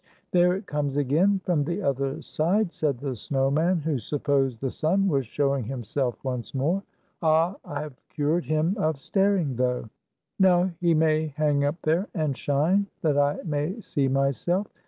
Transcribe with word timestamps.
"There 0.33 0.55
it 0.55 0.65
comes 0.65 0.97
again, 0.97 1.41
from 1.45 1.63
the 1.63 1.83
other 1.83 2.23
side," 2.23 2.71
said 2.73 2.97
the 2.97 3.15
snow 3.15 3.51
man, 3.51 3.77
who 3.77 3.99
supposed 3.99 4.59
the 4.59 4.71
sun 4.71 5.07
was 5.07 5.27
showing 5.27 5.65
himself 5.65 6.17
once 6.23 6.55
more. 6.55 6.81
"Ah, 7.21 7.55
I 7.63 7.81
have 7.81 7.93
cured 8.09 8.45
him 8.45 8.75
of 8.79 8.97
staring, 8.99 9.57
though. 9.57 9.91
Now 10.39 10.71
he 10.79 10.95
may 10.95 11.27
hang 11.37 11.63
up 11.65 11.75
there, 11.83 12.07
and 12.15 12.35
shine, 12.35 12.87
that 13.03 13.15
I 13.19 13.41
may 13.45 13.79
see 13.79 14.07
myself. 14.07 14.65